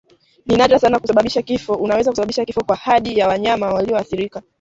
Ni 0.45 0.57
nadra 0.57 0.79
sana 0.79 0.99
kusababisha 0.99 1.41
kifo 1.41 1.73
Unaweza 1.73 2.09
kusababisha 2.11 2.45
kifo 2.45 2.63
kwa 2.63 2.75
hadi 2.75 3.19
ya 3.19 3.27
wanyama 3.27 3.73
walioathirika 3.73 4.41